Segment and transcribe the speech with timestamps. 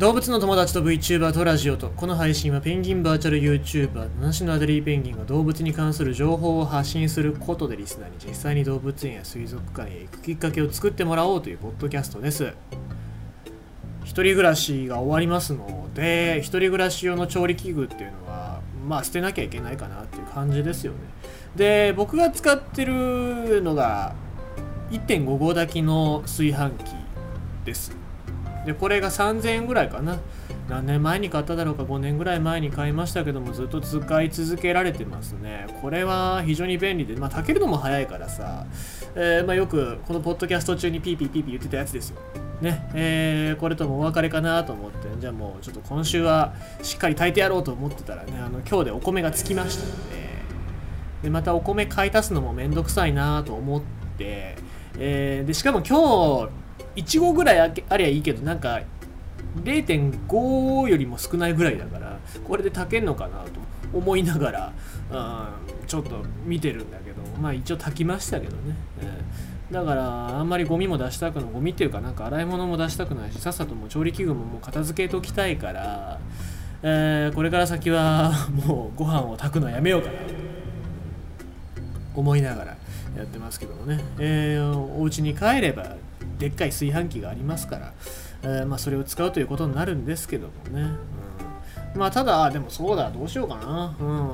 [0.00, 12.54] 動物の友達と VTuber とラジオとこの配信はペンギンバーチャル YouTuber 七種のアデリーペンギンが動物に関する情報を発信することでリスナーに実際に動物園や水族館へ行くきっかけを作ってもらおうというポッドキャストです。
[14.04, 20.98] 一人暮らしが終わりますので一人暮らし用の調理器具っていうのはまあ捨てなきゃいけないかなっていう感じですよね。
[21.56, 24.14] で僕が使ってるのが
[24.92, 26.94] 1.5合炊きの炊飯器
[27.66, 27.99] です。
[28.66, 30.18] でこれが3000円ぐらいかな。
[30.68, 35.66] 何年前に買っただろうか5年ぐらい前に買いましたけどもずっと使い続けられてますね。
[35.82, 38.66] これは非常に便利でまあ炊けるのも早いからさ、
[39.16, 42.20] えー、まあ、よくこのポッドキャスト中にピーピーピーピー言ってたやつですよ。
[42.60, 50.30] ねえー、これともお別れかなと思ってじゃあもうちょっと今週はしっかり炊いてやろうと思ってたらねあの今日でお米が尽きましたので
[51.22, 53.80] でまたお米買い足すのもめんどくさいなと思っ
[54.18, 54.56] て、
[54.98, 56.50] えー、でしかも今日
[56.96, 58.80] 1合ぐらいありゃいいけどなんか
[59.56, 63.50] 0.5よりも少ないぐらいだからこれで炊けんのかなと
[63.92, 64.72] 思いながら、
[65.10, 76.20] うん、ちょっと見てるんだけどまあ一応炊きましたけどね、えー、だからあんまりゴミも出したくないゴミっていうかなんか洗い物も出したくないしさっさともう調理器具ももう片付けときたいから、
[76.84, 80.34] えー、これから先はもうご飯を炊くのやめようかなと
[82.14, 82.76] 思いながら
[83.16, 85.96] やってますけどもね、えー、お家に帰れば
[86.40, 87.92] でっかい炊飯器がありますから、
[88.42, 90.90] えー、まあ、それを使うということになるんですけどもね、
[91.94, 93.94] うん、まあただでもそうだどうしようかな。
[94.00, 94.30] うん。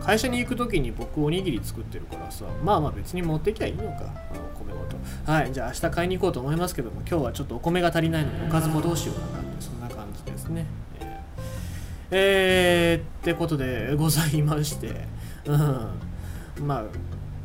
[0.00, 4.96] 会社に行く時に僕おにぎり作ってるからさまあまあ別に持ってきゃいいのかお米ごと。
[5.24, 10.66] はいじゃあ明日買いに行こうと思いますけども今日はちょっとお米が足りないのでおかずもどうしようかなってそんな感じですね。
[12.12, 15.08] えー、ってことでございまして。
[15.46, 16.66] うん。
[16.66, 16.84] まあ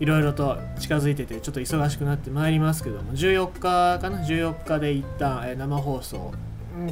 [0.00, 6.32] いろいろと近づいててちょっと忙しくなってまいりますけども14日かな？14日で一旦、え生放送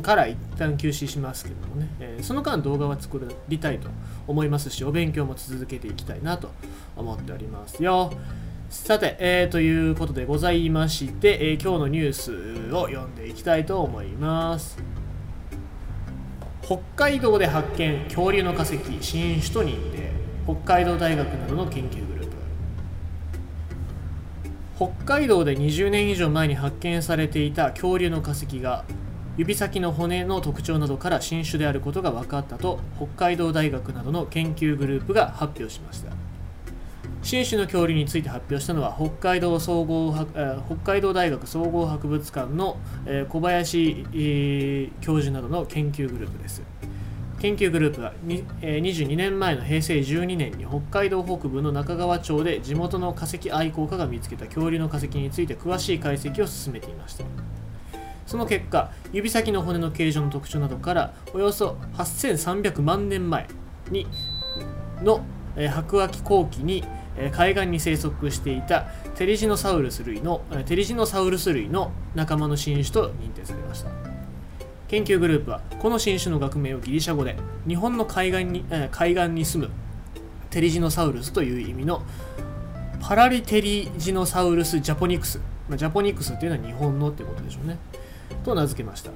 [0.03, 3.89] から一旦休止しますけどもね、え、その間動画は作りたいと
[4.27, 6.51] 思いますしお勉強も続けていきたいなと
[6.97, 8.13] 思っておりますよ。
[8.69, 14.77] さて、えー、ということでございまして、えー、今日のニュースを読んでいきたいと思います。
[16.61, 20.11] 北海道で発見恐竜の化石新種と認定
[20.45, 22.18] 北海道大学などの研究グループ。
[24.79, 28.85] 北海道で20年以上前に発見されていた恐竜の化石が
[29.37, 36.13] 指先の骨の特徴などから新種であることが分かったと北海道大学などの研究グループが発表しました。
[37.25, 40.15] 新種の恐竜について発表したのは北海道総合
[40.67, 42.77] 北海道大学総合博物館の
[43.29, 46.63] 小林教授などの研究グループです。
[47.41, 57.25] 研究グループは22年前の平成12年に北海道北部の中川町で地元の化石愛好家が見つけた恐竜の化石について詳しい解析を進めていました。
[58.27, 63.47] その結果指先の骨の形状の特徴などからおよそ8300万年前
[63.91, 64.07] に
[65.03, 65.25] の
[65.57, 66.85] 白亜紀後期に
[67.33, 68.83] 海岸に生息していた
[69.17, 74.08] テリジノサウルス類のテリジノサウルス類の仲間の新種と認定されました。
[74.89, 79.73] 研究グループはこの新種の学名をギリシャ語で日本の海岸に,、海岸に住む
[80.51, 82.03] テリジノサウルスという意味の
[83.01, 87.79] パラリテリジノサウルスジャポニクス、まあ、ジャポニクスっていうのは日本のってことでしょうね。
[88.45, 89.11] と名付けました。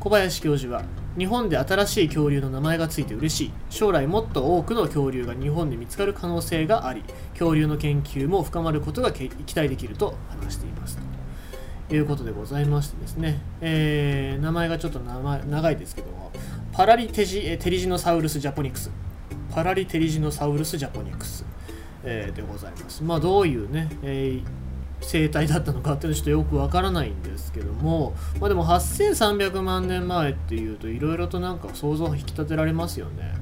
[0.00, 0.82] 小林教授は
[1.16, 3.52] 日本で新しい恐竜の名前がついて嬉しい。
[3.70, 7.02] 将来もっと多くの恐竜が日本で見つかる可能性があり
[7.32, 11.13] 恐竜の研究も深まることが期待できると話しています。
[11.90, 16.30] いうことでございましてですね、えー、名前がちょっと長いですけども、
[16.72, 18.90] パラリテジテリジノサウルスジャポニクス、
[19.54, 21.44] パラリテリジノサウルスジャポニクス、
[22.02, 23.02] えー、でございます。
[23.02, 24.44] まあ、どういうね、えー、
[25.00, 33.34] 生態だったのかっていうのはちょっとよくわからないんですけども、まあ、でも8300万年前っていうといろいろとなんか想像を引き立てられますよね。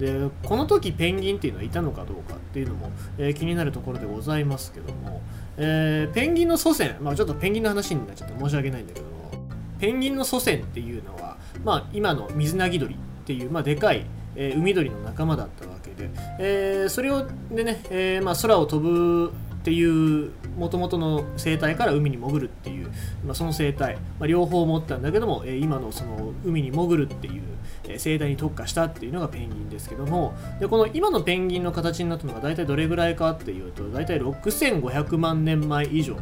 [0.00, 5.20] でこの時ペンギンっていうのはいたのかどうかっていうのも、えー、気になるところでございますけども、
[5.58, 9.30] えー、ペンギンの祖先、まあ、ちょっとペンギンの話になっちゃって申し訳ないんだけども
[9.78, 14.06] ペンギンの祖先っていうのは、まあ、今のミズナギドリっていう、まあ、でかい、
[14.36, 16.08] えー、海鳥の仲間だったわけで、
[16.38, 22.90] え、それをでね、えまあ、空を飛ぶっていうもともとの生態から海に潜るっていう、
[23.26, 27.42] まあ、その生態、まあ、両方持ったんだけども、え、今のその海に潜るっていう、
[27.86, 36.16] え、生態に特化したっていうのがペンギンですけどもでこの今のペンギンの形になったのが大体どれぐらいかっていうと大体6500万年前以上っ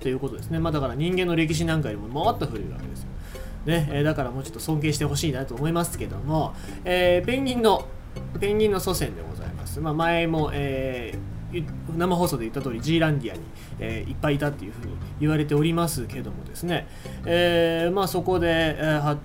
[0.00, 3.08] ていうことですね、まあ、だから人間の歴史なんかよりももっと古いわけですよ。
[3.66, 6.54] ね、え、だからもうちょっと尊敬してほしいなと思いますけども、
[6.86, 7.84] えー、ペンギンの
[8.40, 11.27] ペンギンの祖先でございます、まあ、前も、えー
[11.96, 13.42] 生放送で言った通り G ランディアに、
[13.78, 16.86] えーいっぱいいたっていうふうに言われておりますけどもですね、
[17.24, 19.20] えーまあ、そこで、えー発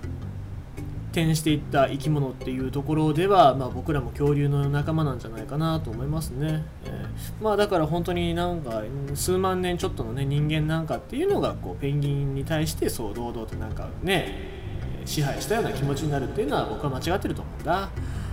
[1.12, 7.04] 展していった生き物っていうところでは、まあ、僕らも恐竜の仲間なんじゃないかなと思いますね、えー
[7.40, 8.82] まあだから本当になんか
[9.14, 14.64] 数万年ちょっとのね人間なんかっていうのがこうペンギンに対してそう堂々となんかね
[15.04, 17.88] 支配したような気持ちになるっていうのは僕は間違ってると思うんだ。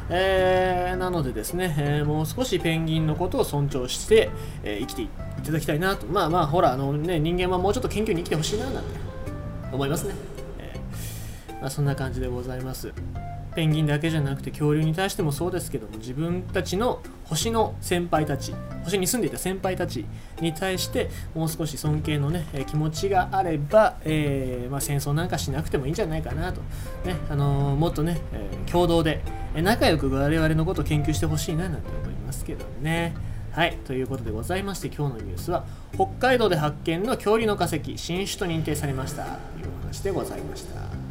[0.09, 4.29] えーなのでですね、えーもう少しペンギンのことを尊重して、
[4.63, 5.07] えー生きてい
[5.43, 6.05] ただきたいなと。
[6.07, 8.89] まあまあほらあのね人間はもうちょっと研究に生きてほしいななんて
[9.71, 10.13] 思いますね、
[10.59, 12.91] えーまあ、そんな感じでございます。
[13.55, 18.53] ペンギンだけじゃなくて恐竜に対してもそうですけども自分たちの星の先輩たち
[18.83, 20.05] 星に住んでいた先輩たち
[20.39, 26.61] に対してもう少し尊敬のね、気持ちがあれば、えーまあ、戦争なんかしなくてもいいんじゃないかなと、
[27.05, 29.21] ねあのーもっとね、えー共同で
[29.55, 33.13] 仲良く我々のことを研究してほしいななんて思いますけどね。
[33.51, 39.23] はいということでございまして今日のニュースは北海道で発見の恐竜の化石新種と認定されました。
[39.23, 41.10] というお話でございました。